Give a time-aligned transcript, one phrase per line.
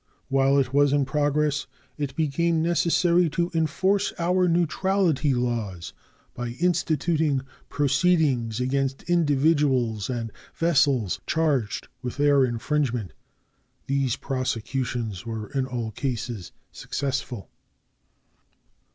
[0.29, 5.93] While it was in progress it became necessary to enforce our neutrality laws
[6.33, 13.13] by instituting proceedings against individuals and vessels charged with their infringement.
[13.85, 17.51] These prosecutions were in all cases successful.